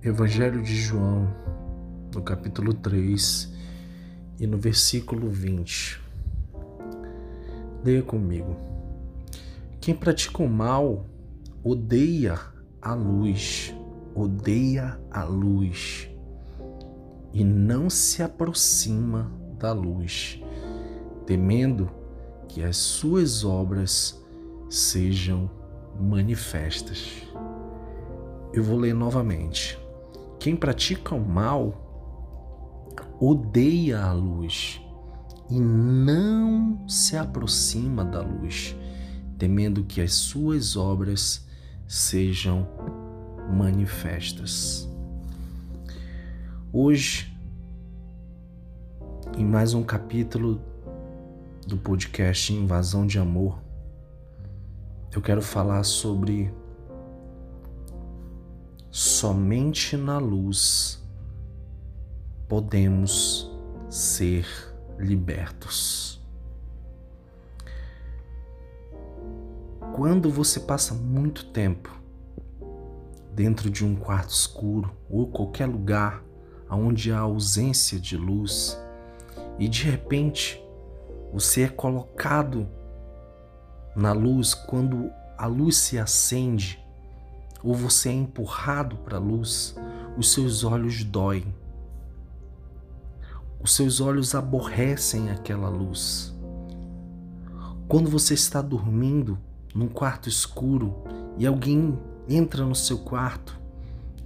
Evangelho 0.00 0.62
de 0.62 0.76
João, 0.76 1.28
no 2.14 2.22
capítulo 2.22 2.72
3 2.72 3.52
e 4.38 4.46
no 4.46 4.56
versículo 4.56 5.28
20. 5.28 6.00
Leia 7.84 8.02
comigo. 8.04 8.56
Quem 9.80 9.96
pratica 9.96 10.40
o 10.40 10.48
mal 10.48 11.04
odeia 11.64 12.38
a 12.80 12.94
luz, 12.94 13.74
odeia 14.14 15.00
a 15.10 15.24
luz 15.24 16.08
e 17.32 17.42
não 17.42 17.90
se 17.90 18.22
aproxima 18.22 19.32
da 19.58 19.72
luz, 19.72 20.40
temendo 21.26 21.90
que 22.46 22.62
as 22.62 22.76
suas 22.76 23.44
obras 23.44 24.24
sejam 24.70 25.50
manifestas. 25.98 27.20
Eu 28.52 28.62
vou 28.62 28.78
ler 28.78 28.94
novamente. 28.94 29.87
Quem 30.38 30.54
pratica 30.54 31.16
o 31.16 31.20
mal 31.20 31.84
odeia 33.20 34.00
a 34.00 34.12
luz 34.12 34.80
e 35.50 35.58
não 35.58 36.88
se 36.88 37.16
aproxima 37.16 38.04
da 38.04 38.20
luz, 38.20 38.76
temendo 39.36 39.82
que 39.82 40.00
as 40.00 40.12
suas 40.12 40.76
obras 40.76 41.44
sejam 41.88 42.68
manifestas. 43.52 44.88
Hoje, 46.72 47.36
em 49.36 49.44
mais 49.44 49.74
um 49.74 49.82
capítulo 49.82 50.60
do 51.66 51.76
podcast 51.76 52.52
Invasão 52.52 53.04
de 53.04 53.18
Amor, 53.18 53.58
eu 55.12 55.20
quero 55.20 55.42
falar 55.42 55.82
sobre 55.82 56.52
somente 58.98 59.96
na 59.96 60.18
luz 60.18 61.00
podemos 62.48 63.48
ser 63.88 64.44
libertos. 64.98 66.20
Quando 69.94 70.28
você 70.32 70.58
passa 70.58 70.94
muito 70.94 71.46
tempo 71.46 71.96
dentro 73.32 73.70
de 73.70 73.84
um 73.84 73.94
quarto 73.94 74.30
escuro 74.30 74.90
ou 75.08 75.28
qualquer 75.28 75.66
lugar 75.66 76.24
onde 76.68 77.12
há 77.12 77.20
ausência 77.20 78.00
de 78.00 78.16
luz 78.16 78.76
e 79.60 79.68
de 79.68 79.84
repente 79.84 80.60
você 81.32 81.62
é 81.62 81.68
colocado 81.68 82.68
na 83.94 84.10
luz 84.10 84.54
quando 84.54 85.08
a 85.36 85.46
luz 85.46 85.76
se 85.76 86.00
acende 86.00 86.87
ou 87.62 87.74
você 87.74 88.08
é 88.08 88.12
empurrado 88.12 88.96
para 88.96 89.16
a 89.16 89.20
luz, 89.20 89.76
os 90.16 90.32
seus 90.32 90.64
olhos 90.64 91.04
doem. 91.04 91.54
Os 93.60 93.74
seus 93.74 94.00
olhos 94.00 94.34
aborrecem 94.34 95.30
aquela 95.30 95.68
luz. 95.68 96.34
Quando 97.88 98.10
você 98.10 98.34
está 98.34 98.62
dormindo 98.62 99.38
num 99.74 99.88
quarto 99.88 100.28
escuro 100.28 101.02
e 101.36 101.46
alguém 101.46 101.98
entra 102.28 102.64
no 102.64 102.74
seu 102.74 102.98
quarto 102.98 103.58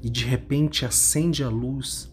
e 0.02 0.10
de 0.10 0.24
repente 0.24 0.84
acende 0.84 1.44
a 1.44 1.48
luz, 1.48 2.12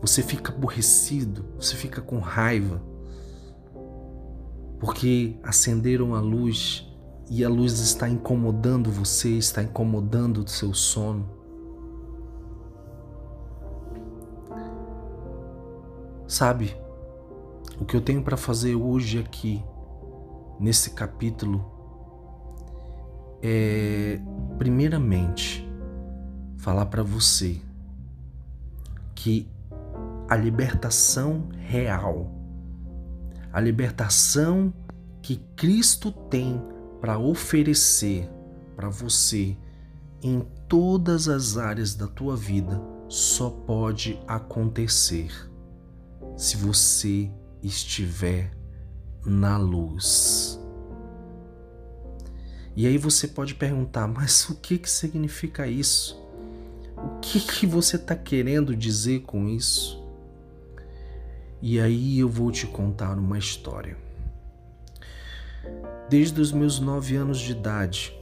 você 0.00 0.22
fica 0.22 0.52
aborrecido, 0.52 1.44
você 1.56 1.74
fica 1.74 2.00
com 2.00 2.20
raiva, 2.20 2.80
porque 4.78 5.36
acenderam 5.42 6.14
a 6.14 6.20
luz 6.20 6.87
e 7.30 7.44
a 7.44 7.48
luz 7.48 7.78
está 7.80 8.08
incomodando 8.08 8.90
você, 8.90 9.30
está 9.30 9.62
incomodando 9.62 10.38
o 10.38 10.48
seu 10.48 10.72
sono. 10.72 11.28
Sabe, 16.26 16.76
o 17.80 17.84
que 17.84 17.96
eu 17.96 18.00
tenho 18.00 18.22
para 18.22 18.36
fazer 18.36 18.74
hoje 18.74 19.18
aqui, 19.18 19.62
nesse 20.58 20.90
capítulo, 20.90 21.64
é, 23.42 24.20
primeiramente, 24.58 25.68
falar 26.56 26.86
para 26.86 27.02
você 27.02 27.60
que 29.14 29.48
a 30.28 30.36
libertação 30.36 31.48
real, 31.56 32.30
a 33.52 33.60
libertação 33.60 34.72
que 35.22 35.36
Cristo 35.56 36.12
tem 36.12 36.60
para 37.00 37.18
oferecer 37.18 38.28
para 38.76 38.88
você 38.88 39.56
em 40.22 40.40
todas 40.68 41.28
as 41.28 41.56
áreas 41.56 41.94
da 41.94 42.06
tua 42.06 42.36
vida 42.36 42.80
só 43.08 43.50
pode 43.50 44.20
acontecer 44.26 45.30
se 46.36 46.56
você 46.56 47.30
estiver 47.62 48.52
na 49.24 49.56
luz. 49.56 50.60
E 52.76 52.86
aí 52.86 52.96
você 52.96 53.26
pode 53.26 53.54
perguntar, 53.54 54.06
mas 54.06 54.48
o 54.48 54.54
que 54.54 54.78
que 54.78 54.88
significa 54.88 55.66
isso? 55.66 56.22
O 56.96 57.18
que 57.20 57.40
que 57.40 57.66
você 57.66 57.96
está 57.96 58.14
querendo 58.14 58.76
dizer 58.76 59.22
com 59.22 59.48
isso? 59.48 60.04
E 61.60 61.80
aí 61.80 62.20
eu 62.20 62.28
vou 62.28 62.52
te 62.52 62.66
contar 62.66 63.18
uma 63.18 63.38
história. 63.38 63.96
Desde 66.08 66.40
os 66.40 66.52
meus 66.52 66.80
nove 66.80 67.16
anos 67.16 67.38
de 67.38 67.52
idade, 67.52 68.18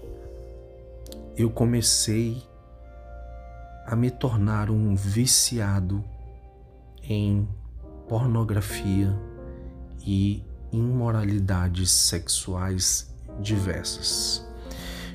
eu 1.37 1.49
comecei 1.49 2.43
a 3.87 3.95
me 3.95 4.11
tornar 4.11 4.71
um 4.71 4.97
viciado 4.97 6.05
em 7.01 7.49
pornografia 8.09 9.17
e 10.05 10.43
imoralidades 10.73 11.93
sexuais 11.93 13.15
diversas. 13.41 14.45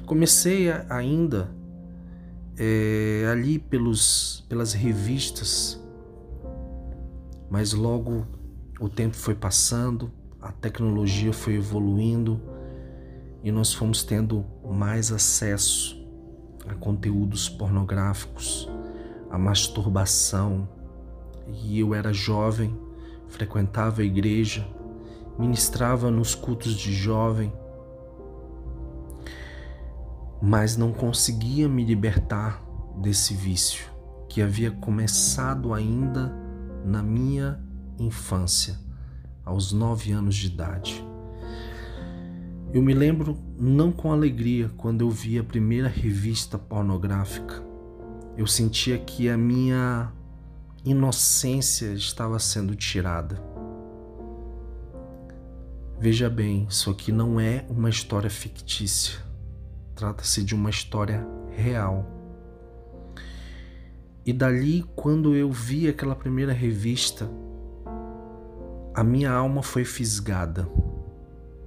Comecei 0.05 0.71
ainda 0.89 1.51
é, 2.57 3.27
ali 3.29 3.59
pelos, 3.59 4.45
pelas 4.47 4.71
revistas, 4.71 5.77
mas 7.49 7.73
logo 7.73 8.25
o 8.79 8.87
tempo 8.87 9.17
foi 9.17 9.35
passando, 9.35 10.09
a 10.41 10.53
tecnologia 10.53 11.33
foi 11.33 11.55
evoluindo 11.55 12.50
e 13.43 13.51
nós 13.51 13.73
fomos 13.73 14.03
tendo 14.03 14.45
mais 14.63 15.11
acesso 15.11 15.99
a 16.67 16.75
conteúdos 16.75 17.49
pornográficos, 17.49 18.69
a 19.29 19.37
masturbação. 19.37 20.67
E 21.63 21.79
eu 21.79 21.93
era 21.93 22.13
jovem, 22.13 22.77
frequentava 23.27 24.01
a 24.01 24.05
igreja, 24.05 24.65
ministrava 25.37 26.11
nos 26.11 26.35
cultos 26.35 26.73
de 26.73 26.93
jovem, 26.93 27.51
mas 30.41 30.77
não 30.77 30.91
conseguia 30.91 31.67
me 31.67 31.83
libertar 31.83 32.63
desse 32.97 33.33
vício 33.33 33.85
que 34.27 34.41
havia 34.41 34.71
começado 34.71 35.73
ainda 35.73 36.33
na 36.85 37.03
minha 37.03 37.59
infância, 37.99 38.79
aos 39.43 39.71
nove 39.71 40.11
anos 40.11 40.35
de 40.35 40.47
idade. 40.47 41.10
Eu 42.73 42.81
me 42.81 42.93
lembro 42.93 43.37
não 43.59 43.91
com 43.91 44.13
alegria 44.13 44.71
quando 44.77 45.01
eu 45.01 45.09
vi 45.09 45.37
a 45.37 45.43
primeira 45.43 45.89
revista 45.89 46.57
pornográfica. 46.57 47.61
Eu 48.37 48.47
sentia 48.47 48.97
que 48.97 49.27
a 49.27 49.37
minha 49.37 50.09
inocência 50.85 51.87
estava 51.87 52.39
sendo 52.39 52.73
tirada. 52.73 53.43
Veja 55.99 56.29
bem, 56.29 56.65
isso 56.69 56.89
aqui 56.89 57.11
não 57.11 57.41
é 57.41 57.65
uma 57.69 57.89
história 57.89 58.29
fictícia. 58.29 59.19
Trata-se 59.93 60.41
de 60.41 60.55
uma 60.55 60.69
história 60.69 61.27
real. 61.49 62.09
E 64.25 64.31
dali, 64.31 64.85
quando 64.95 65.35
eu 65.35 65.51
vi 65.51 65.89
aquela 65.89 66.15
primeira 66.15 66.53
revista, 66.53 67.29
a 68.93 69.03
minha 69.03 69.29
alma 69.29 69.61
foi 69.61 69.83
fisgada 69.83 70.69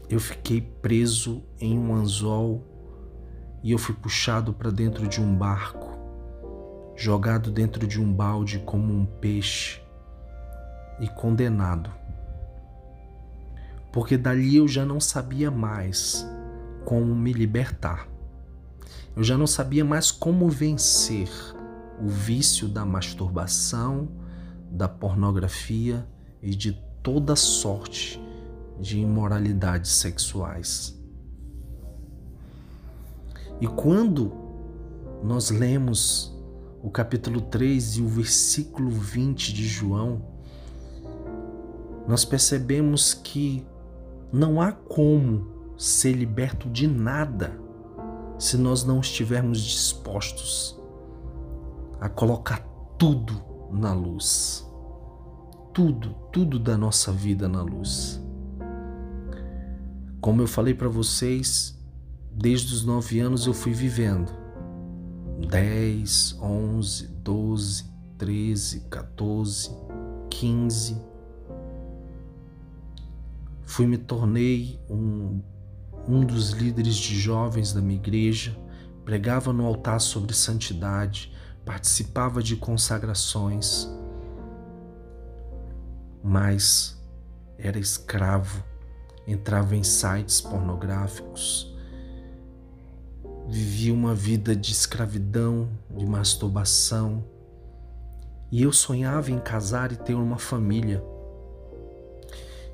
eu 0.09 0.21
fiquei 0.21 0.61
preso 0.61 1.43
em 1.59 1.79
um 1.79 1.95
anzol 1.95 2.62
e 3.62 3.73
eu 3.73 3.79
fui 3.79 3.95
puxado 3.95 4.53
para 4.53 4.71
dentro 4.71 5.09
de 5.09 5.21
um 5.21 5.35
barco, 5.35 5.99
jogado 6.95 7.51
dentro 7.51 7.87
de 7.87 8.01
um 8.01 8.12
balde 8.12 8.59
como 8.61 8.93
um 8.93 9.06
peixe 9.06 9.81
e 11.01 11.09
condenado. 11.09 11.91
Porque 13.93 14.19
dali 14.19 14.56
eu 14.56 14.69
já 14.69 14.85
não 14.85 15.01
sabia 15.01 15.51
mais 15.51 16.27
como 16.85 17.15
me 17.15 17.33
libertar. 17.33 18.06
Eu 19.17 19.23
já 19.23 19.39
não 19.39 19.47
sabia 19.47 19.85
mais 19.85 20.11
como 20.11 20.49
vencer 20.51 21.31
o 22.03 22.09
vício 22.09 22.69
da 22.69 22.85
masturbação, 22.85 24.09
da 24.71 24.89
pornografia 24.89 26.06
e 26.43 26.51
de 26.51 26.73
toda 27.03 27.37
sorte 27.37 28.24
de 28.84 29.00
imoralidades 29.00 29.92
sexuais. 29.92 30.94
E 33.60 33.66
quando 33.66 34.31
nós 35.22 35.48
lemos 35.48 36.31
o 36.82 36.90
capítulo 36.90 37.40
3 37.40 37.96
e 37.96 38.02
o 38.02 38.06
versículo 38.06 38.90
20 38.90 39.54
de 39.54 39.66
João, 39.66 40.22
nós 42.06 42.26
percebemos 42.26 43.14
que 43.14 43.66
não 44.31 44.60
há 44.60 44.70
como 44.70 45.46
ser 45.78 46.12
liberto 46.12 46.69
de 46.69 46.86
nada 46.86 47.58
se 48.38 48.58
nós 48.58 48.84
não 48.84 49.00
estivermos 49.00 49.62
dispostos 49.62 50.78
a 51.98 52.08
colocar 52.08 52.58
tudo 52.98 53.42
na 53.70 53.94
luz. 53.94 54.69
Tudo, 55.72 56.14
tudo 56.31 56.58
da 56.58 56.76
nossa 56.76 57.10
vida 57.10 57.48
na 57.48 57.62
luz. 57.62 58.24
Como 60.25 60.41
eu 60.41 60.47
falei 60.47 60.73
para 60.73 60.88
vocês, 60.88 61.79
desde 62.32 62.73
os 62.73 62.82
nove 62.82 63.21
anos 63.21 63.47
eu 63.47 63.53
fui 63.53 63.75
vivendo. 63.75 64.32
10, 65.50 66.38
11, 66.41 67.09
12, 67.09 67.85
13, 68.17 68.81
14, 68.88 69.71
15. 70.31 70.97
Fui 73.65 73.87
me 73.87 73.99
tornei 73.99 74.81
um, 74.88 75.43
um 76.09 76.25
dos 76.25 76.53
líderes 76.53 76.97
de 76.97 77.20
jovens 77.20 77.75
da 77.75 77.82
minha 77.82 78.00
igreja, 78.00 78.56
pregava 79.05 79.53
no 79.53 79.67
altar 79.67 80.00
sobre 80.00 80.32
santidade, 80.32 81.35
participava 81.67 82.43
de 82.43 82.56
consagrações, 82.56 83.87
mas 86.23 86.99
era 87.59 87.79
escravo, 87.79 88.65
entrava 89.26 89.75
em 89.75 89.82
sites 89.82 90.41
pornográficos, 90.41 91.75
vivia 93.49 93.93
uma 93.93 94.15
vida 94.15 94.55
de 94.55 94.73
escravidão, 94.73 95.69
de 95.91 96.06
masturbação, 96.06 97.25
e 98.50 98.62
eu 98.62 98.73
sonhava 98.73 99.31
em 99.31 99.38
casar 99.38 99.93
e 99.93 99.97
ter 99.97 100.15
uma 100.15 100.38
família. 100.38 101.03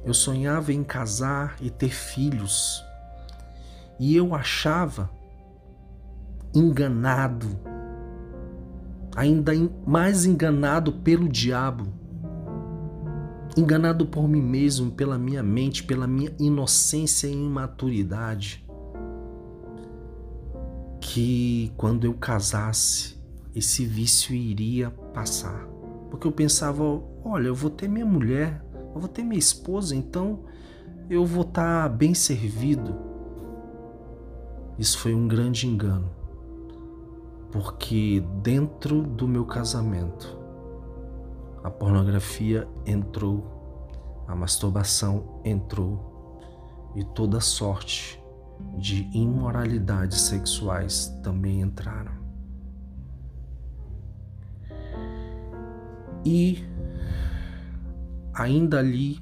Eu 0.04 0.12
sonhava 0.12 0.72
em 0.72 0.82
casar 0.82 1.56
e 1.60 1.70
ter 1.70 1.90
filhos. 1.90 2.84
E 3.98 4.16
eu 4.16 4.34
achava 4.34 5.10
enganado 6.54 7.58
ainda 9.14 9.52
mais 9.86 10.24
enganado 10.24 10.92
pelo 10.92 11.28
diabo, 11.28 11.92
enganado 13.56 14.06
por 14.06 14.28
mim 14.28 14.42
mesmo, 14.42 14.90
pela 14.90 15.18
minha 15.18 15.42
mente, 15.42 15.82
pela 15.82 16.06
minha 16.06 16.32
inocência 16.38 17.26
e 17.26 17.32
imaturidade, 17.32 18.64
que 21.00 21.72
quando 21.76 22.04
eu 22.04 22.14
casasse, 22.14 23.18
esse 23.54 23.84
vício 23.84 24.34
iria 24.34 24.90
passar. 24.90 25.66
Porque 26.10 26.26
eu 26.26 26.32
pensava, 26.32 26.82
olha, 27.24 27.48
eu 27.48 27.54
vou 27.54 27.70
ter 27.70 27.88
minha 27.88 28.06
mulher, 28.06 28.64
eu 28.94 29.00
vou 29.00 29.08
ter 29.08 29.22
minha 29.22 29.38
esposa, 29.38 29.94
então 29.94 30.44
eu 31.08 31.24
vou 31.24 31.42
estar 31.42 31.88
bem 31.88 32.14
servido. 32.14 32.96
Isso 34.78 34.98
foi 34.98 35.14
um 35.14 35.26
grande 35.26 35.66
engano 35.66 36.20
porque 37.50 38.22
dentro 38.42 39.02
do 39.02 39.26
meu 39.26 39.44
casamento 39.44 40.38
a 41.62 41.70
pornografia 41.70 42.66
entrou, 42.86 44.24
a 44.26 44.34
masturbação 44.34 45.40
entrou 45.44 46.40
e 46.94 47.04
toda 47.04 47.40
sorte 47.40 48.20
de 48.76 49.08
imoralidades 49.12 50.22
sexuais 50.22 51.08
também 51.22 51.60
entraram. 51.60 52.12
E 56.24 56.64
ainda 58.34 58.78
ali, 58.78 59.18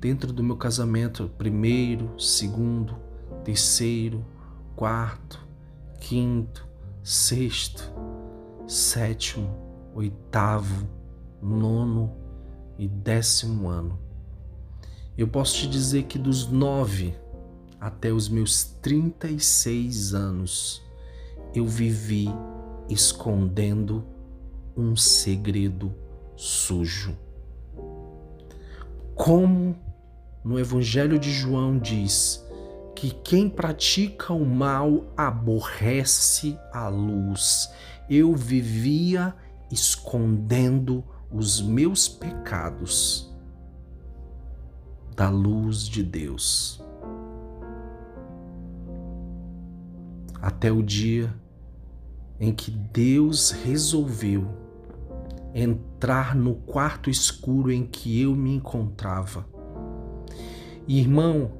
dentro 0.00 0.32
do 0.32 0.42
meu 0.42 0.56
casamento, 0.56 1.30
primeiro, 1.38 2.18
segundo, 2.20 2.96
terceiro, 3.44 4.24
quarto, 4.74 5.46
quinto, 6.00 6.66
sexto, 7.02 7.92
sétimo, 8.66 9.48
oitavo, 9.94 10.88
nono 11.42 12.12
e 12.78 12.88
décimo 12.88 13.68
ano. 13.68 13.98
Eu 15.16 15.28
posso 15.28 15.56
te 15.56 15.68
dizer 15.68 16.04
que 16.04 16.18
dos 16.18 16.46
nove 16.46 17.14
até 17.80 18.12
os 18.12 18.28
meus 18.28 18.64
36 18.82 20.14
anos, 20.14 20.82
eu 21.54 21.66
vivi 21.66 22.28
escondendo 22.88 24.04
um 24.76 24.94
segredo 24.96 25.94
sujo. 26.36 27.16
Como 29.14 29.76
no 30.44 30.58
Evangelho 30.58 31.18
de 31.18 31.30
João 31.30 31.78
diz, 31.78 32.44
que 32.94 33.10
quem 33.10 33.48
pratica 33.48 34.32
o 34.32 34.44
mal 34.44 35.06
aborrece 35.16 36.58
a 36.72 36.88
luz. 36.88 37.70
Eu 38.10 38.34
vivia 38.34 39.34
escondendo 39.70 41.02
os 41.32 41.60
meus 41.60 42.08
pecados 42.08 43.32
da 45.14 45.28
luz 45.28 45.86
de 45.86 46.02
Deus. 46.02 46.82
Até 50.40 50.72
o 50.72 50.82
dia 50.82 51.32
em 52.38 52.54
que 52.54 52.70
Deus 52.70 53.50
resolveu 53.50 54.48
entrar 55.54 56.34
no 56.34 56.54
quarto 56.54 57.10
escuro 57.10 57.70
em 57.70 57.86
que 57.86 58.22
eu 58.22 58.34
me 58.34 58.54
encontrava. 58.54 59.46
Irmão, 60.88 61.52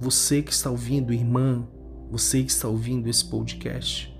você 0.00 0.42
que 0.42 0.52
está 0.52 0.70
ouvindo, 0.70 1.12
irmã, 1.12 1.66
você 2.10 2.42
que 2.42 2.50
está 2.50 2.68
ouvindo 2.68 3.08
esse 3.08 3.24
podcast, 3.24 4.12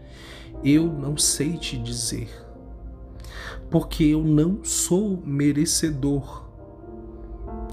eu 0.63 0.87
não 0.87 1.17
sei 1.17 1.59
te 1.59 1.77
dizer, 1.77 2.31
porque 3.71 4.05
eu 4.05 4.23
não 4.23 4.65
sou 4.65 5.23
merecedor 5.25 6.49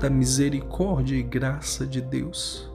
da 0.02 0.10
misericórdia 0.10 1.16
e 1.16 1.24
graça 1.24 1.86
de 1.86 2.02
Deus. 2.02 2.72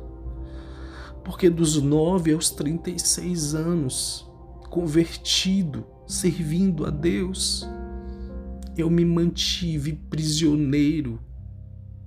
Porque 1.25 1.49
dos 1.49 1.81
9 1.81 2.33
aos 2.35 2.51
36 2.51 3.55
anos, 3.55 4.31
convertido, 4.69 5.87
servindo 6.07 6.85
a 6.85 6.91
Deus, 6.91 7.67
eu 8.77 8.91
me 8.91 9.05
mantive 9.05 9.95
prisioneiro 9.95 11.19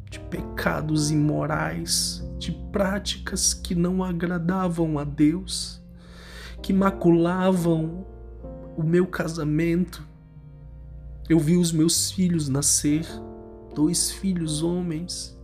de 0.10 0.20
pecados 0.20 1.12
imorais, 1.12 2.24
de 2.38 2.52
práticas 2.72 3.54
que 3.54 3.74
não 3.74 4.04
agradavam 4.04 5.00
a 5.00 5.04
Deus, 5.04 5.82
que 6.62 6.72
maculavam 6.72 8.06
o 8.78 8.84
meu 8.84 9.08
casamento. 9.08 10.07
Eu 11.30 11.40
vi 11.40 11.58
os 11.58 11.72
meus 11.72 12.12
filhos 12.12 12.48
nascer, 12.48 13.06
dois 13.76 14.12
filhos 14.12 14.64
homens. 14.64 15.38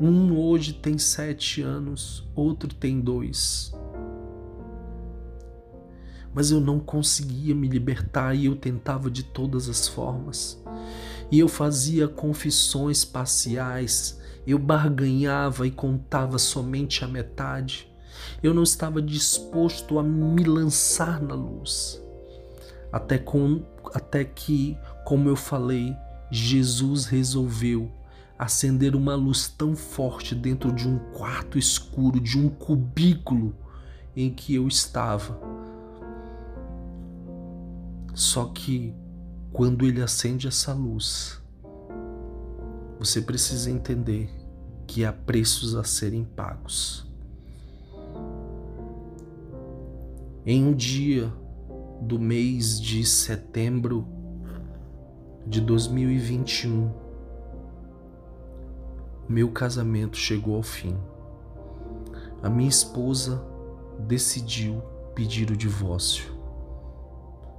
Um 0.00 0.36
hoje 0.36 0.72
tem 0.72 0.98
sete 0.98 1.62
anos, 1.62 2.26
outro 2.34 2.72
tem 2.74 3.00
dois. 3.00 3.72
Mas 6.32 6.50
eu 6.50 6.60
não 6.60 6.80
conseguia 6.80 7.54
me 7.54 7.68
libertar 7.68 8.34
e 8.34 8.46
eu 8.46 8.56
tentava 8.56 9.10
de 9.10 9.22
todas 9.22 9.68
as 9.68 9.86
formas 9.88 10.62
e 11.30 11.38
eu 11.40 11.48
fazia 11.48 12.06
confissões 12.06 13.04
parciais, 13.04 14.20
eu 14.46 14.58
barganhava 14.58 15.66
e 15.66 15.70
contava 15.70 16.38
somente 16.38 17.04
a 17.04 17.08
metade. 17.08 17.90
Eu 18.42 18.54
não 18.54 18.62
estava 18.62 19.02
disposto 19.02 19.98
a 19.98 20.02
me 20.02 20.44
lançar 20.44 21.20
na 21.20 21.34
luz. 21.34 22.00
Até, 22.92 23.18
com, 23.18 23.64
até 23.94 24.24
que, 24.24 24.76
como 25.04 25.28
eu 25.28 25.36
falei, 25.36 25.96
Jesus 26.28 27.06
resolveu 27.06 27.88
acender 28.36 28.96
uma 28.96 29.14
luz 29.14 29.46
tão 29.48 29.76
forte 29.76 30.34
dentro 30.34 30.72
de 30.72 30.88
um 30.88 30.98
quarto 31.12 31.56
escuro, 31.56 32.18
de 32.18 32.36
um 32.36 32.48
cubículo 32.48 33.54
em 34.16 34.34
que 34.34 34.56
eu 34.56 34.66
estava. 34.66 35.38
Só 38.12 38.46
que 38.46 38.92
quando 39.52 39.86
ele 39.86 40.02
acende 40.02 40.48
essa 40.48 40.72
luz, 40.72 41.40
você 42.98 43.20
precisa 43.20 43.70
entender 43.70 44.28
que 44.88 45.04
há 45.04 45.12
preços 45.12 45.76
a 45.76 45.84
serem 45.84 46.24
pagos. 46.24 47.06
Em 50.44 50.64
um 50.64 50.74
dia 50.74 51.32
do 52.00 52.18
mês 52.18 52.80
de 52.80 53.04
setembro 53.04 54.06
de 55.46 55.60
2021, 55.60 56.90
meu 59.28 59.50
casamento 59.50 60.16
chegou 60.16 60.56
ao 60.56 60.62
fim. 60.62 60.96
A 62.42 62.50
minha 62.50 62.68
esposa 62.68 63.42
decidiu 64.00 64.82
pedir 65.14 65.50
o 65.50 65.56
divórcio 65.56 66.34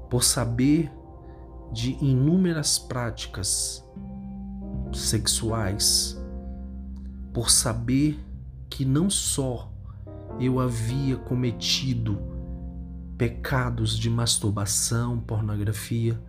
por 0.10 0.24
saber 0.24 0.92
de 1.72 1.98
inúmeras 2.04 2.78
práticas 2.78 3.84
sexuais, 4.94 6.18
por 7.34 7.50
saber 7.50 8.20
que 8.70 8.86
não 8.86 9.10
só 9.10 9.72
eu 10.40 10.60
havia 10.60 11.16
cometido 11.18 12.35
pecados 13.18 13.98
de 13.98 14.10
masturbação, 14.10 15.20
pornografia, 15.20 16.20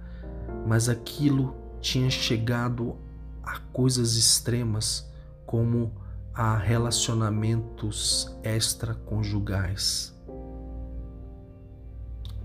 mas 0.67 0.89
aquilo 0.89 1.55
tinha 1.81 2.11
chegado 2.11 2.97
a 3.43 3.59
coisas 3.73 4.17
extremas 4.17 5.11
como 5.45 5.93
a 6.35 6.57
relacionamentos 6.57 8.37
extraconjugais. 8.43 10.15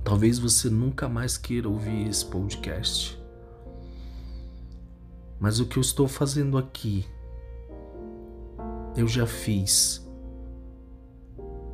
Talvez 0.04 0.40
você 0.40 0.70
nunca 0.70 1.08
mais 1.08 1.38
queira 1.38 1.70
ouvir 1.70 2.08
esse 2.08 2.26
podcast. 2.26 3.22
Mas 5.40 5.60
o 5.60 5.66
que 5.66 5.78
eu 5.78 5.82
estou 5.82 6.08
fazendo 6.08 6.58
aqui, 6.58 7.06
eu 8.96 9.08
já 9.08 9.26
fiz 9.26 10.08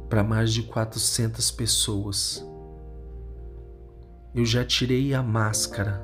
para 0.09 0.23
mais 0.23 0.53
de 0.53 0.63
400 0.63 1.51
pessoas. 1.51 2.45
Eu 4.37 4.45
já 4.45 4.63
tirei 4.63 5.15
a 5.15 5.23
máscara 5.23 5.99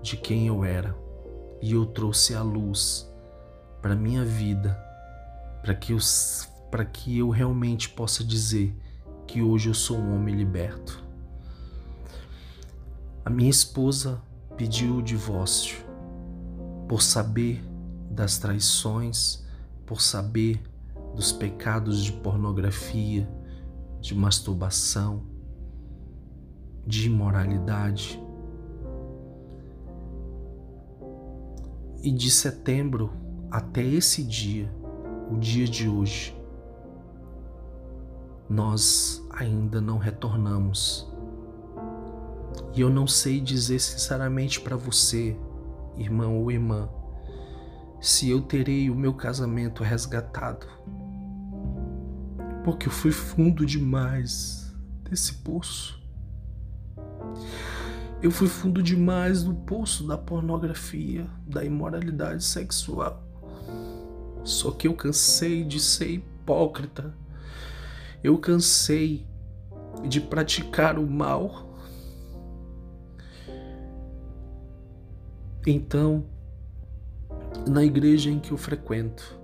de 0.00 0.16
quem 0.16 0.46
eu 0.46 0.64
era 0.64 0.96
e 1.60 1.72
eu 1.72 1.84
trouxe 1.84 2.32
a 2.32 2.42
luz 2.44 3.12
para 3.82 3.96
minha 3.96 4.24
vida, 4.24 4.80
para 5.60 5.74
que 5.74 5.92
eu 5.92 5.98
para 6.70 6.84
que 6.84 7.18
eu 7.18 7.28
realmente 7.28 7.88
possa 7.88 8.22
dizer 8.22 8.72
que 9.26 9.42
hoje 9.42 9.68
eu 9.68 9.74
sou 9.74 9.98
um 9.98 10.14
homem 10.14 10.36
liberto. 10.36 11.02
A 13.24 13.28
minha 13.28 13.50
esposa 13.50 14.22
pediu 14.56 14.98
o 14.98 15.02
divórcio 15.02 15.84
por 16.88 17.02
saber 17.02 17.64
das 18.08 18.38
traições, 18.38 19.44
por 19.84 20.00
saber 20.00 20.62
dos 21.16 21.32
pecados 21.32 22.04
de 22.04 22.12
pornografia, 22.12 23.28
de 24.00 24.14
masturbação, 24.14 25.29
de 26.86 27.06
imoralidade. 27.06 28.22
E 32.02 32.10
de 32.10 32.30
setembro 32.30 33.10
até 33.50 33.82
esse 33.82 34.22
dia, 34.22 34.72
o 35.30 35.36
dia 35.36 35.66
de 35.66 35.88
hoje, 35.88 36.36
nós 38.48 39.24
ainda 39.30 39.80
não 39.80 39.98
retornamos 39.98 41.10
e 42.72 42.80
eu 42.80 42.90
não 42.90 43.06
sei 43.06 43.40
dizer 43.40 43.80
sinceramente 43.80 44.60
para 44.60 44.76
você, 44.76 45.36
irmão 45.96 46.38
ou 46.38 46.52
irmã, 46.52 46.88
se 48.00 48.30
eu 48.30 48.40
terei 48.42 48.88
o 48.88 48.94
meu 48.94 49.12
casamento 49.12 49.82
resgatado. 49.82 50.66
Porque 52.64 52.86
eu 52.86 52.92
fui 52.92 53.10
fundo 53.10 53.66
demais 53.66 54.72
desse 55.02 55.34
poço. 55.34 55.99
Eu 58.22 58.30
fui 58.30 58.48
fundo 58.48 58.82
demais 58.82 59.42
no 59.44 59.54
poço 59.54 60.06
da 60.06 60.18
pornografia, 60.18 61.26
da 61.46 61.64
imoralidade 61.64 62.44
sexual. 62.44 63.22
Só 64.44 64.70
que 64.70 64.86
eu 64.86 64.94
cansei 64.94 65.64
de 65.64 65.80
ser 65.80 66.10
hipócrita. 66.10 67.14
Eu 68.22 68.36
cansei 68.38 69.26
de 70.06 70.20
praticar 70.20 70.98
o 70.98 71.06
mal 71.06 71.70
Então, 75.66 76.24
na 77.68 77.84
igreja 77.84 78.30
em 78.30 78.40
que 78.40 78.50
eu 78.50 78.56
frequento, 78.56 79.38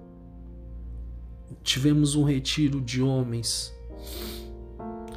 tivemos 1.62 2.14
um 2.14 2.25
retiro 2.25 2.81
de 2.81 3.02
homens, 3.02 3.75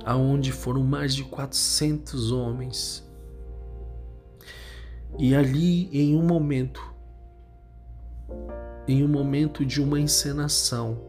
aonde 0.10 0.52
foram 0.52 0.84
mais 0.84 1.14
de 1.14 1.24
400 1.24 2.32
homens. 2.32 3.08
E 5.20 5.36
ali, 5.36 5.88
em 5.96 6.16
um 6.16 6.26
momento, 6.26 6.82
em 8.88 9.04
um 9.04 9.08
momento 9.08 9.64
de 9.64 9.80
uma 9.80 10.00
encenação, 10.00 11.00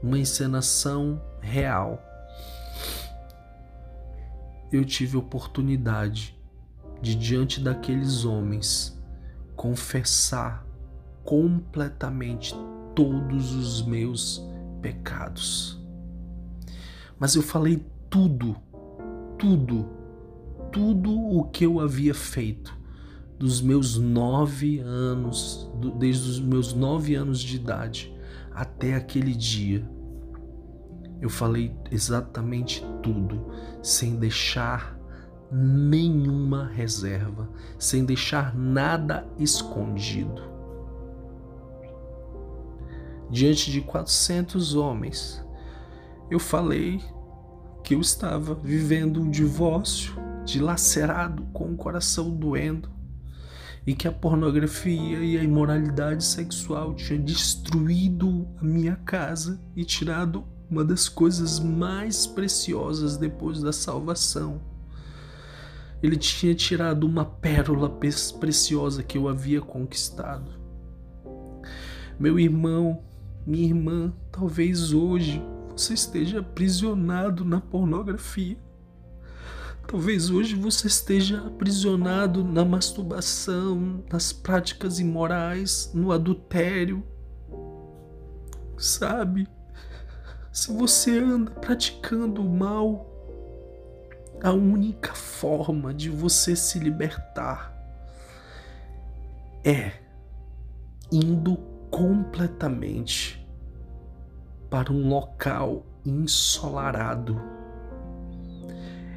uma 0.00 0.16
encenação 0.16 1.20
real, 1.40 2.00
eu 4.70 4.84
tive 4.84 5.16
oportunidade 5.16 6.40
de 7.00 7.16
diante 7.16 7.60
daqueles 7.60 8.24
homens 8.24 8.96
confessar 9.56 10.64
completamente 11.24 12.54
todos 12.94 13.52
os 13.52 13.82
meus 13.82 14.40
pecados. 14.80 15.82
Mas 17.18 17.34
eu 17.34 17.42
falei 17.42 17.84
tudo, 18.12 18.54
tudo, 19.38 19.88
tudo 20.70 21.18
o 21.18 21.44
que 21.44 21.64
eu 21.64 21.80
havia 21.80 22.12
feito 22.12 22.78
dos 23.38 23.62
meus 23.62 23.96
nove 23.96 24.80
anos, 24.80 25.72
desde 25.98 26.28
os 26.28 26.38
meus 26.38 26.74
nove 26.74 27.14
anos 27.14 27.40
de 27.40 27.56
idade 27.56 28.14
até 28.52 28.94
aquele 28.94 29.34
dia. 29.34 29.90
Eu 31.22 31.30
falei 31.30 31.74
exatamente 31.90 32.84
tudo, 33.02 33.46
sem 33.82 34.16
deixar 34.16 34.94
nenhuma 35.50 36.66
reserva, 36.66 37.48
sem 37.78 38.04
deixar 38.04 38.54
nada 38.54 39.26
escondido. 39.38 40.42
Diante 43.30 43.70
de 43.70 43.80
400 43.80 44.74
homens, 44.74 45.42
eu 46.30 46.38
falei 46.38 47.00
que 47.82 47.94
eu 47.94 48.00
estava 48.00 48.54
vivendo 48.54 49.20
um 49.20 49.30
divórcio, 49.30 50.14
dilacerado, 50.44 51.44
com 51.52 51.72
o 51.72 51.76
coração 51.76 52.30
doendo, 52.30 52.90
e 53.86 53.94
que 53.94 54.06
a 54.06 54.12
pornografia 54.12 55.18
e 55.18 55.36
a 55.36 55.42
imoralidade 55.42 56.24
sexual 56.24 56.94
tinham 56.94 57.24
destruído 57.24 58.48
a 58.60 58.64
minha 58.64 58.96
casa 58.96 59.60
e 59.74 59.84
tirado 59.84 60.44
uma 60.70 60.84
das 60.84 61.08
coisas 61.08 61.58
mais 61.58 62.26
preciosas 62.26 63.16
depois 63.16 63.60
da 63.60 63.72
salvação 63.72 64.72
ele 66.02 66.16
tinha 66.16 66.54
tirado 66.54 67.04
uma 67.04 67.24
pérola 67.24 67.88
preciosa 68.40 69.02
que 69.02 69.16
eu 69.16 69.28
havia 69.28 69.60
conquistado. 69.60 70.50
Meu 72.18 72.38
irmão, 72.40 73.04
minha 73.46 73.64
irmã, 73.64 74.12
talvez 74.30 74.92
hoje 74.92 75.40
você 75.76 75.94
esteja 75.94 76.40
aprisionado 76.40 77.44
na 77.44 77.60
pornografia. 77.60 78.56
Talvez 79.86 80.30
hoje 80.30 80.54
você 80.54 80.86
esteja 80.86 81.46
aprisionado 81.46 82.44
na 82.44 82.64
masturbação, 82.64 84.04
nas 84.10 84.32
práticas 84.32 84.98
imorais, 84.98 85.90
no 85.92 86.12
adultério. 86.12 87.02
Sabe? 88.76 89.48
Se 90.52 90.72
você 90.72 91.18
anda 91.18 91.50
praticando 91.50 92.42
o 92.42 92.48
mal, 92.48 93.08
a 94.42 94.52
única 94.52 95.14
forma 95.14 95.94
de 95.94 96.10
você 96.10 96.54
se 96.54 96.78
libertar 96.78 97.72
é 99.64 99.92
indo 101.10 101.56
completamente 101.90 103.41
para 104.72 104.90
um 104.90 105.06
local 105.06 105.84
ensolarado. 106.02 107.38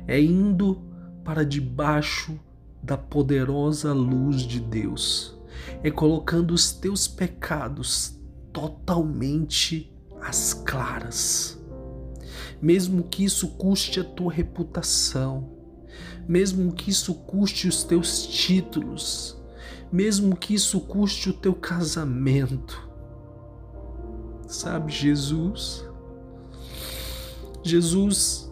É 0.05 0.21
indo 0.21 0.83
para 1.23 1.45
debaixo 1.45 2.37
da 2.83 2.97
poderosa 2.97 3.93
luz 3.93 4.41
de 4.41 4.59
Deus. 4.59 5.33
É 5.81 5.89
colocando 5.89 6.51
os 6.51 6.73
teus 6.73 7.07
pecados 7.07 8.19
totalmente 8.51 9.91
às 10.21 10.53
claras 10.53 11.57
mesmo 12.61 13.03
que 13.03 13.23
isso 13.23 13.49
custe 13.49 13.99
a 13.99 14.03
tua 14.03 14.31
reputação, 14.31 15.51
mesmo 16.27 16.71
que 16.71 16.89
isso 16.89 17.13
custe 17.13 17.67
os 17.67 17.83
teus 17.83 18.25
títulos, 18.25 19.37
mesmo 19.91 20.35
que 20.35 20.55
isso 20.55 20.79
custe 20.79 21.29
o 21.29 21.33
teu 21.33 21.53
casamento. 21.53 22.89
Sabe, 24.55 24.91
Jesus, 24.91 25.85
Jesus 27.63 28.51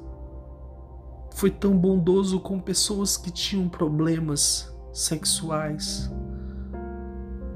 foi 1.36 1.50
tão 1.50 1.78
bondoso 1.78 2.40
com 2.40 2.60
pessoas 2.60 3.18
que 3.18 3.32
tinham 3.32 3.68
problemas 3.68 4.72
sexuais, 4.92 6.12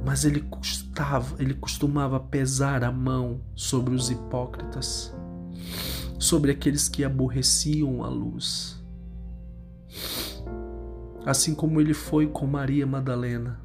mas 0.06 0.26
ele 0.26 0.42
custava, 0.42 1.36
ele 1.40 1.54
costumava 1.54 2.20
pesar 2.20 2.84
a 2.84 2.92
mão 2.92 3.42
sobre 3.54 3.94
os 3.94 4.10
hipócritas 4.10 5.14
sobre 6.20 6.52
aqueles 6.52 6.90
que 6.90 7.04
aborreciam 7.04 8.04
a 8.04 8.10
luz. 8.10 8.76
assim 11.26 11.54
como 11.54 11.82
ele 11.82 11.94
foi 11.94 12.26
com 12.26 12.48
Maria 12.48 12.88
Madalena. 12.88 13.60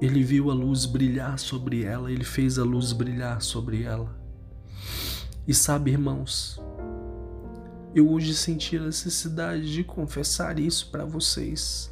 Ele 0.00 0.22
viu 0.22 0.50
a 0.50 0.54
luz 0.54 0.84
brilhar 0.84 1.38
sobre 1.38 1.84
ela, 1.84 2.10
ele 2.10 2.24
fez 2.24 2.58
a 2.58 2.64
luz 2.64 2.92
brilhar 2.92 3.40
sobre 3.40 3.82
ela. 3.82 4.14
E 5.48 5.54
sabe, 5.54 5.92
irmãos, 5.92 6.60
eu 7.94 8.10
hoje 8.10 8.34
senti 8.34 8.76
a 8.76 8.82
necessidade 8.82 9.72
de 9.72 9.82
confessar 9.82 10.58
isso 10.58 10.90
para 10.90 11.04
vocês. 11.04 11.90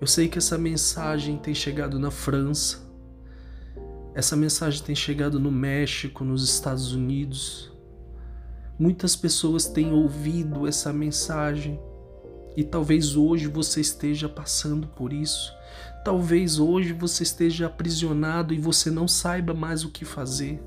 Eu 0.00 0.06
sei 0.06 0.28
que 0.28 0.38
essa 0.38 0.56
mensagem 0.56 1.36
tem 1.36 1.54
chegado 1.54 1.98
na 1.98 2.10
França, 2.10 2.82
essa 4.14 4.36
mensagem 4.36 4.82
tem 4.82 4.94
chegado 4.94 5.40
no 5.40 5.50
México, 5.50 6.22
nos 6.22 6.44
Estados 6.44 6.92
Unidos. 6.92 7.72
Muitas 8.78 9.16
pessoas 9.16 9.66
têm 9.66 9.90
ouvido 9.90 10.66
essa 10.66 10.92
mensagem 10.92 11.80
e 12.56 12.62
talvez 12.62 13.16
hoje 13.16 13.46
você 13.46 13.80
esteja 13.80 14.28
passando 14.28 14.86
por 14.86 15.12
isso. 15.12 15.52
Talvez 16.04 16.58
hoje 16.58 16.92
você 16.92 17.22
esteja 17.22 17.66
aprisionado 17.66 18.52
e 18.52 18.58
você 18.58 18.90
não 18.90 19.06
saiba 19.06 19.54
mais 19.54 19.84
o 19.84 19.90
que 19.90 20.04
fazer. 20.04 20.60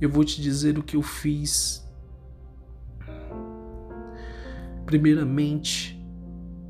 Eu 0.00 0.08
vou 0.08 0.24
te 0.24 0.40
dizer 0.40 0.78
o 0.78 0.82
que 0.82 0.96
eu 0.96 1.02
fiz. 1.02 1.86
Primeiramente, 4.86 6.02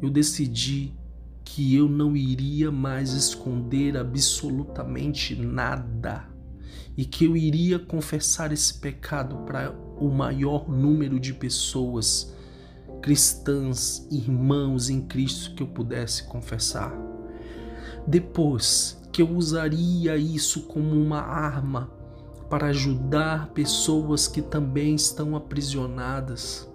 eu 0.02 0.10
decidi 0.10 0.92
que 1.44 1.74
eu 1.74 1.88
não 1.88 2.16
iria 2.16 2.72
mais 2.72 3.12
esconder 3.12 3.96
absolutamente 3.96 5.34
nada 5.36 6.28
e 6.96 7.04
que 7.04 7.24
eu 7.24 7.36
iria 7.36 7.78
confessar 7.78 8.52
esse 8.52 8.74
pecado 8.74 9.36
para 9.46 9.72
o 9.98 10.08
maior 10.10 10.68
número 10.68 11.20
de 11.20 11.32
pessoas 11.32 12.34
cristãs, 13.00 14.06
irmãos 14.10 14.90
em 14.90 15.00
Cristo 15.00 15.54
que 15.54 15.62
eu 15.62 15.66
pudesse 15.66 16.24
confessar. 16.24 16.92
Depois 18.06 19.00
que 19.12 19.22
eu 19.22 19.30
usaria 19.30 20.16
isso 20.16 20.62
como 20.62 20.94
uma 20.94 21.20
arma 21.20 21.90
para 22.48 22.66
ajudar 22.66 23.50
pessoas 23.50 24.26
que 24.26 24.42
também 24.42 24.94
estão 24.94 25.36
aprisionadas. 25.36 26.68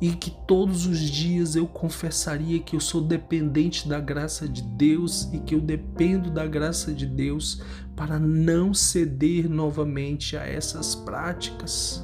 E 0.00 0.12
que 0.12 0.30
todos 0.46 0.86
os 0.86 0.98
dias 0.98 1.56
eu 1.56 1.66
confessaria 1.66 2.58
que 2.60 2.74
eu 2.74 2.80
sou 2.80 3.02
dependente 3.02 3.86
da 3.86 4.00
graça 4.00 4.48
de 4.48 4.62
Deus 4.62 5.28
e 5.32 5.38
que 5.38 5.54
eu 5.54 5.60
dependo 5.60 6.30
da 6.30 6.46
graça 6.46 6.92
de 6.92 7.04
Deus 7.06 7.62
para 7.94 8.18
não 8.18 8.72
ceder 8.72 9.48
novamente 9.48 10.38
a 10.38 10.46
essas 10.46 10.94
práticas. 10.94 12.02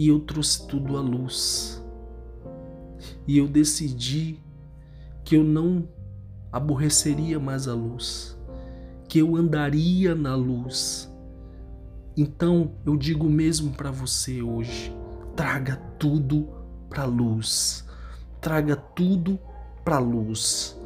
E 0.00 0.08
eu 0.08 0.18
trouxe 0.18 0.66
tudo 0.66 0.96
à 0.96 1.00
luz. 1.02 1.84
E 3.28 3.36
eu 3.36 3.46
decidi 3.46 4.42
que 5.22 5.36
eu 5.36 5.44
não 5.44 5.86
aborreceria 6.50 7.38
mais 7.38 7.68
a 7.68 7.74
luz, 7.74 8.34
que 9.06 9.18
eu 9.18 9.36
andaria 9.36 10.14
na 10.14 10.34
luz. 10.34 11.14
Então 12.16 12.72
eu 12.86 12.96
digo 12.96 13.28
mesmo 13.28 13.72
para 13.72 13.90
você 13.90 14.40
hoje: 14.40 14.90
traga 15.36 15.76
tudo 15.98 16.48
para 16.88 17.02
a 17.02 17.06
luz, 17.06 17.84
traga 18.40 18.76
tudo 18.76 19.38
para 19.84 19.96
a 19.96 20.00
luz, 20.00 20.80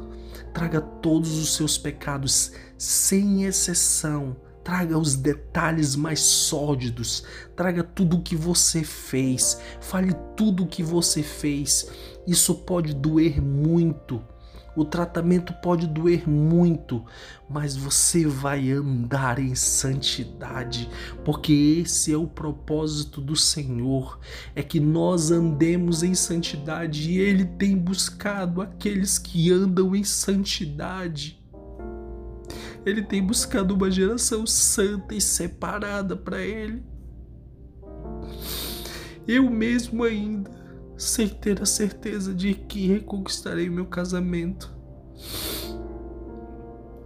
traga 0.53 0.81
todos 0.81 1.37
os 1.37 1.55
seus 1.55 1.77
pecados 1.77 2.51
sem 2.77 3.45
exceção 3.45 4.35
Traga 4.65 4.97
os 4.97 5.15
detalhes 5.15 5.95
mais 5.95 6.19
sórdidos, 6.19 7.23
traga 7.55 7.83
tudo 7.83 8.17
o 8.17 8.21
que 8.21 8.35
você 8.35 8.83
fez, 8.83 9.61
fale 9.79 10.11
tudo 10.35 10.63
o 10.63 10.67
que 10.67 10.81
você 10.81 11.21
fez. 11.21 11.87
Isso 12.27 12.55
pode 12.55 12.95
doer 12.95 13.39
muito, 13.39 14.21
o 14.75 14.83
tratamento 14.83 15.53
pode 15.61 15.87
doer 15.87 16.27
muito, 16.27 17.05
mas 17.49 17.77
você 17.77 18.25
vai 18.25 18.71
andar 18.71 19.39
em 19.39 19.55
santidade, 19.55 20.89
porque 21.23 21.53
esse 21.81 22.11
é 22.11 22.17
o 22.17 22.27
propósito 22.27 23.21
do 23.21 23.35
Senhor, 23.35 24.19
é 24.55 24.61
que 24.61 24.79
nós 24.79 25.31
andemos 25.31 26.03
em 26.03 26.13
santidade 26.13 27.11
e 27.11 27.19
ele 27.19 27.45
tem 27.45 27.77
buscado 27.77 28.61
aqueles 28.61 29.17
que 29.17 29.51
andam 29.51 29.95
em 29.95 30.03
santidade. 30.03 31.44
Ele 32.85 33.01
tem 33.01 33.21
buscado 33.21 33.73
uma 33.73 33.89
geração 33.89 34.45
santa 34.45 35.15
e 35.15 35.21
separada 35.21 36.15
para 36.15 36.41
ele. 36.41 36.83
Eu 39.27 39.49
mesmo 39.49 40.03
ainda, 40.03 40.51
sem 40.95 41.27
ter 41.27 41.61
a 41.61 41.65
certeza 41.65 42.33
de 42.33 42.53
que 42.53 42.87
reconquistarei 42.87 43.69
meu 43.69 43.87
casamento, 43.87 44.71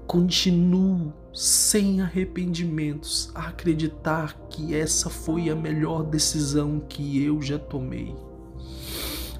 continuo 0.06 1.14
sem 1.34 2.02
arrependimentos 2.02 3.32
a 3.34 3.48
acreditar 3.48 4.34
que 4.50 4.76
essa 4.76 5.10
foi 5.10 5.50
a 5.50 5.56
melhor 5.56 6.04
decisão 6.04 6.80
que 6.80 7.24
eu 7.24 7.42
já 7.42 7.58
tomei. 7.58 8.14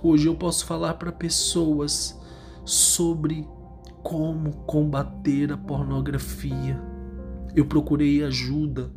Hoje 0.02 0.28
eu 0.28 0.36
posso 0.36 0.66
falar 0.66 0.94
para 0.94 1.12
pessoas 1.12 2.18
sobre 2.64 3.46
como 4.04 4.52
combater 4.66 5.52
a 5.52 5.58
pornografia. 5.58 6.82
Eu 7.56 7.66
procurei 7.66 8.24
ajuda 8.24 8.92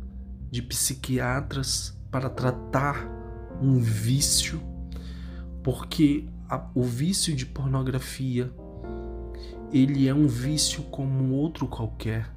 de 0.49 0.61
psiquiatras 0.61 1.97
para 2.11 2.29
tratar 2.29 3.09
um 3.61 3.79
vício, 3.79 4.61
porque 5.63 6.27
a, 6.49 6.69
o 6.75 6.83
vício 6.83 7.35
de 7.35 7.45
pornografia 7.45 8.51
ele 9.71 10.07
é 10.07 10.13
um 10.13 10.27
vício 10.27 10.83
como 10.83 11.33
outro 11.33 11.67
qualquer. 11.67 12.31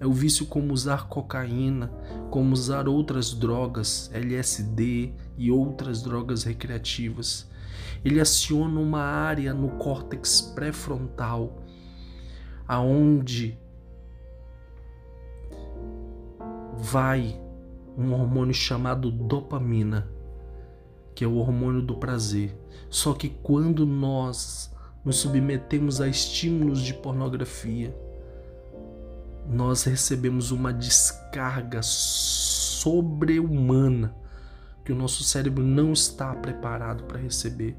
É 0.00 0.06
o 0.06 0.12
vício 0.12 0.44
como 0.46 0.72
usar 0.72 1.06
cocaína, 1.06 1.86
como 2.30 2.52
usar 2.52 2.88
outras 2.88 3.32
drogas, 3.32 4.10
LSD 4.12 5.14
e 5.38 5.52
outras 5.52 6.02
drogas 6.02 6.42
recreativas. 6.42 7.48
Ele 8.04 8.20
aciona 8.20 8.80
uma 8.80 9.00
área 9.00 9.54
no 9.54 9.68
córtex 9.78 10.40
pré-frontal 10.40 11.63
aonde 12.66 13.58
vai 16.76 17.40
um 17.96 18.12
hormônio 18.12 18.54
chamado 18.54 19.10
dopamina, 19.10 20.08
que 21.14 21.24
é 21.24 21.26
o 21.26 21.36
hormônio 21.36 21.82
do 21.82 21.96
prazer. 21.96 22.56
Só 22.90 23.14
que 23.14 23.28
quando 23.28 23.86
nós 23.86 24.72
nos 25.04 25.16
submetemos 25.16 26.00
a 26.00 26.08
estímulos 26.08 26.80
de 26.80 26.94
pornografia, 26.94 27.94
nós 29.48 29.84
recebemos 29.84 30.50
uma 30.50 30.72
descarga 30.72 31.80
sobre-humana 31.82 34.16
que 34.84 34.92
o 34.92 34.96
nosso 34.96 35.22
cérebro 35.22 35.62
não 35.62 35.92
está 35.92 36.34
preparado 36.34 37.04
para 37.04 37.18
receber. 37.18 37.76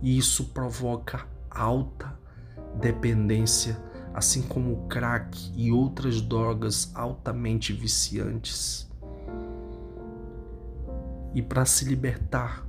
E 0.00 0.16
isso 0.16 0.44
provoca 0.46 1.26
alta 1.50 2.16
dependência 2.80 3.76
assim 4.14 4.42
como 4.42 4.72
o 4.72 4.88
crack 4.88 5.52
e 5.54 5.70
outras 5.70 6.20
drogas 6.20 6.90
altamente 6.94 7.72
viciantes. 7.72 8.88
E 11.34 11.42
para 11.42 11.64
se 11.64 11.84
libertar, 11.84 12.66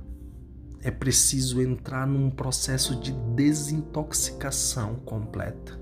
é 0.82 0.90
preciso 0.90 1.60
entrar 1.60 2.06
num 2.06 2.30
processo 2.30 2.96
de 2.96 3.12
desintoxicação 3.34 4.96
completa. 4.96 5.78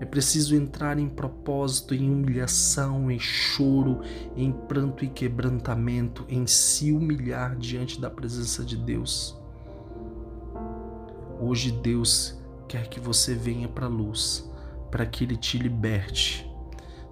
É 0.00 0.04
preciso 0.04 0.56
entrar 0.56 0.98
em 0.98 1.08
propósito, 1.08 1.94
em 1.94 2.10
humilhação, 2.10 3.10
em 3.10 3.18
choro, 3.18 4.00
em 4.34 4.50
pranto 4.50 5.04
e 5.04 5.08
quebrantamento, 5.08 6.24
em 6.28 6.46
se 6.46 6.90
humilhar 6.90 7.54
diante 7.56 8.00
da 8.00 8.08
presença 8.08 8.64
de 8.64 8.76
Deus. 8.76 9.38
Hoje 11.38 11.70
Deus 11.70 12.38
quer 12.66 12.88
que 12.88 12.98
você 12.98 13.34
venha 13.34 13.68
para 13.68 13.86
a 13.86 13.90
luz 13.90 14.49
para 14.90 15.06
que 15.06 15.24
ele 15.24 15.36
te 15.36 15.58
liberte. 15.58 16.50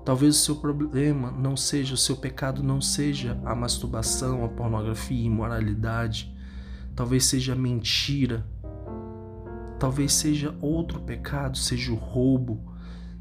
Talvez 0.05 0.37
o 0.37 0.39
seu 0.39 0.57
problema 0.57 1.31
não 1.31 1.55
seja, 1.57 1.93
o 1.93 1.99
seu 1.99 2.17
pecado 2.17 2.63
não 2.63 2.81
seja 2.81 3.39
a 3.45 3.55
masturbação, 3.55 4.43
a 4.45 4.49
pornografia, 4.49 5.23
a 5.23 5.27
imoralidade. 5.27 6.35
Talvez 6.97 7.27
seja 7.27 7.53
a 7.53 7.57
mentira. 7.57 8.43
Talvez 9.79 10.15
seja 10.15 10.57
outro 10.61 10.99
pecado, 11.01 11.59
seja 11.59 11.93
o 11.93 11.95
roubo, 11.95 12.75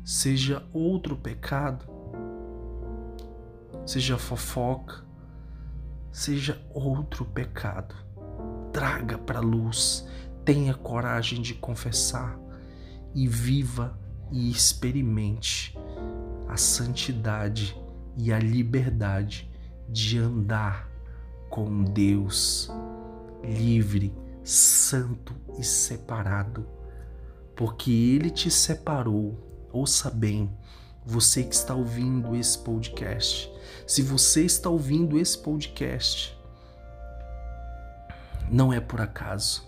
seja 0.03 0.65
outro 0.73 1.17
pecado, 1.17 1.85
seja 3.85 4.17
fofoca, 4.17 5.03
seja 6.09 6.57
outro 6.73 7.25
pecado. 7.25 7.93
Traga 8.71 9.17
para 9.17 9.39
a 9.39 9.43
luz, 9.43 10.07
tenha 10.45 10.73
coragem 10.73 11.41
de 11.41 11.53
confessar 11.53 12.39
e 13.13 13.27
viva 13.27 13.99
e 14.31 14.49
experimente 14.49 15.77
a 16.47 16.57
santidade 16.57 17.77
e 18.17 18.31
a 18.31 18.39
liberdade 18.39 19.49
de 19.87 20.17
andar 20.17 20.89
com 21.49 21.83
Deus 21.83 22.69
livre, 23.43 24.13
santo 24.43 25.33
e 25.57 25.63
separado, 25.63 26.67
porque 27.55 27.91
Ele 27.91 28.29
te 28.29 28.49
separou. 28.51 29.37
Ouça 29.71 30.09
bem, 30.09 30.51
você 31.05 31.43
que 31.43 31.55
está 31.55 31.73
ouvindo 31.73 32.35
esse 32.35 32.57
podcast. 32.57 33.51
Se 33.85 34.01
você 34.01 34.43
está 34.43 34.69
ouvindo 34.69 35.17
esse 35.17 35.37
podcast, 35.37 36.37
não 38.49 38.73
é 38.73 38.79
por 38.79 38.99
acaso. 39.01 39.65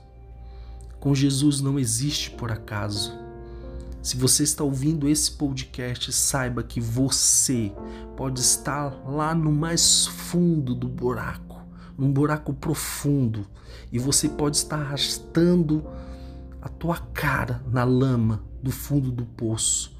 Com 0.99 1.15
Jesus 1.15 1.61
não 1.61 1.79
existe 1.79 2.31
por 2.31 2.51
acaso. 2.51 3.28
Se 4.01 4.15
você 4.15 4.43
está 4.43 4.63
ouvindo 4.63 5.09
esse 5.09 5.31
podcast, 5.31 6.13
saiba 6.13 6.63
que 6.63 6.79
você 6.79 7.71
pode 8.15 8.39
estar 8.39 8.91
lá 9.05 9.35
no 9.35 9.51
mais 9.51 10.07
fundo 10.07 10.73
do 10.73 10.87
buraco, 10.87 11.61
num 11.97 12.11
buraco 12.11 12.53
profundo, 12.53 13.45
e 13.91 13.99
você 13.99 14.29
pode 14.29 14.55
estar 14.55 14.79
arrastando 14.79 15.85
a 16.61 16.69
tua 16.69 16.97
cara 16.97 17.61
na 17.69 17.83
lama 17.83 18.41
do 18.63 18.71
fundo 18.71 19.11
do 19.11 19.25
poço. 19.25 19.97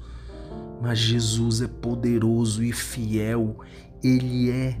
Mas 0.80 0.98
Jesus 0.98 1.60
é 1.60 1.68
poderoso 1.68 2.64
e 2.64 2.72
fiel, 2.72 3.60
ele 4.02 4.50
é 4.50 4.80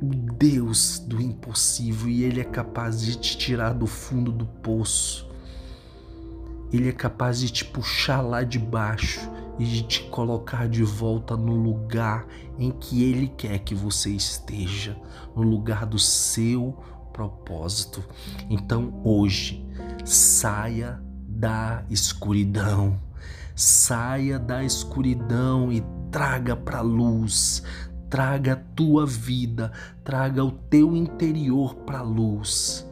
o 0.00 0.14
Deus 0.14 0.98
do 0.98 1.22
impossível 1.22 2.10
e 2.10 2.22
ele 2.22 2.40
é 2.40 2.44
capaz 2.44 3.00
de 3.00 3.16
te 3.16 3.38
tirar 3.38 3.72
do 3.72 3.86
fundo 3.86 4.30
do 4.30 4.44
poço. 4.44 5.26
Ele 6.76 6.90
é 6.90 6.92
capaz 6.92 7.40
de 7.40 7.48
te 7.48 7.64
puxar 7.64 8.20
lá 8.20 8.42
de 8.42 8.58
baixo 8.58 9.30
e 9.58 9.64
de 9.64 9.82
te 9.82 10.02
colocar 10.10 10.68
de 10.68 10.82
volta 10.82 11.34
no 11.34 11.54
lugar 11.54 12.26
em 12.58 12.70
que 12.70 13.02
ele 13.02 13.28
quer 13.28 13.60
que 13.60 13.74
você 13.74 14.10
esteja, 14.10 14.94
no 15.34 15.40
lugar 15.40 15.86
do 15.86 15.98
seu 15.98 16.76
propósito. 17.14 18.04
Então 18.50 19.00
hoje, 19.02 19.66
saia 20.04 21.00
da 21.26 21.82
escuridão. 21.88 23.00
Saia 23.54 24.38
da 24.38 24.62
escuridão 24.62 25.72
e 25.72 25.82
traga 26.10 26.54
para 26.54 26.80
a 26.80 26.82
luz, 26.82 27.62
traga 28.10 28.52
a 28.52 28.56
tua 28.56 29.06
vida, 29.06 29.72
traga 30.04 30.44
o 30.44 30.52
teu 30.52 30.94
interior 30.94 31.74
para 31.74 32.00
a 32.00 32.02
luz. 32.02 32.86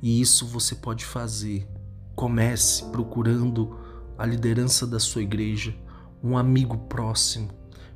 E 0.00 0.22
isso 0.22 0.46
você 0.46 0.74
pode 0.74 1.04
fazer. 1.04 1.73
Comece 2.14 2.84
procurando 2.86 3.78
a 4.16 4.24
liderança 4.24 4.86
da 4.86 5.00
sua 5.00 5.22
igreja, 5.22 5.74
um 6.22 6.36
amigo 6.36 6.78
próximo. 6.88 7.50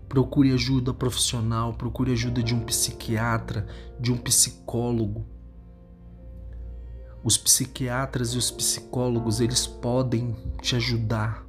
Procure 0.09 0.53
ajuda 0.53 0.93
profissional, 0.93 1.75
procure 1.75 2.13
ajuda 2.13 2.43
de 2.43 2.55
um 2.55 2.61
psiquiatra, 2.61 3.67
de 4.01 4.13
um 4.13 4.17
psicólogo. 4.17 5.27
Os 7.23 7.37
psiquiatras 7.37 8.31
e 8.35 8.39
os 8.39 8.51
psicólogos, 8.51 9.41
eles 9.41 9.67
podem 9.67 10.35
te 10.63 10.77
ajudar 10.77 11.49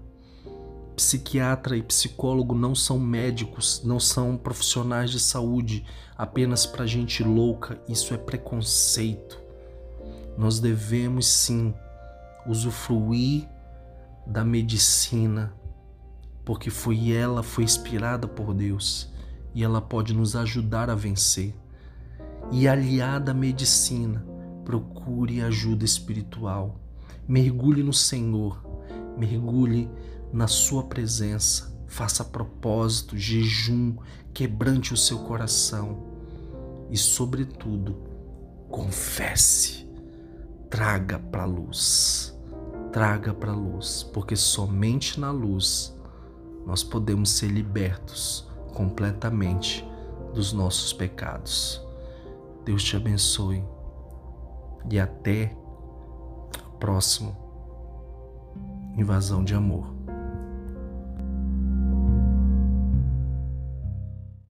Psiquiatra 1.00 1.78
e 1.78 1.82
psicólogo 1.82 2.54
não 2.54 2.76
são 2.76 3.00
médicos, 3.00 3.82
não 3.86 4.02
são 4.02 4.36
profissionais 4.36 5.10
de 5.10 5.18
saúde 5.18 5.86
apenas 6.18 6.66
para 6.66 6.86
gente 6.86 7.24
louca. 7.24 7.82
Isso 7.88 8.14
é 8.14 8.18
preconceito. 8.18 9.40
Nós 10.38 10.60
devemos 10.60 11.26
sim 11.26 11.74
usufruir 12.50 13.48
da 14.26 14.44
medicina, 14.44 15.54
porque 16.44 16.72
foi 16.72 17.12
ela, 17.12 17.44
foi 17.44 17.64
inspirada 17.64 18.28
por 18.28 18.54
Deus 18.56 19.14
e 19.54 19.64
ela 19.64 19.80
pode 19.80 20.14
nos 20.14 20.36
ajudar 20.36 20.90
a 20.90 20.96
vencer. 20.96 21.56
E 22.52 22.68
aliada 22.68 23.32
à 23.32 23.34
medicina, 23.34 24.26
procure 24.66 25.42
ajuda 25.42 25.86
espiritual. 25.86 26.80
Mergulhe 27.28 27.84
no 27.84 27.94
Senhor, 27.94 28.64
mergulhe 29.16 29.88
na 30.34 30.48
sua 30.48 30.84
presença. 30.84 31.78
Faça 31.86 32.24
propósito, 32.24 33.18
jejum, 33.18 33.96
quebrante 34.34 34.94
o 34.94 34.98
seu 34.98 35.20
coração 35.20 36.04
e, 36.90 36.98
sobretudo, 36.98 37.96
confesse. 38.70 39.88
Traga 40.70 41.20
para 41.20 41.44
a 41.44 41.48
luz. 41.48 42.39
Traga 42.92 43.34
para 43.34 43.52
a 43.52 43.56
luz, 43.56 44.04
porque 44.14 44.36
somente 44.36 45.20
na 45.20 45.32
luz 45.32 45.96
nós 46.66 46.84
podemos 46.84 47.30
ser 47.30 47.48
libertos 47.48 48.48
completamente 48.74 49.88
dos 50.34 50.54
nossos 50.54 50.94
pecados. 50.94 51.82
Deus 52.66 52.84
te 52.84 52.96
abençoe 52.96 53.64
e 54.90 55.00
até 55.00 55.56
a 56.58 56.70
próxima 56.78 57.36
invasão 58.98 59.44
de 59.44 59.54
amor. 59.54 59.99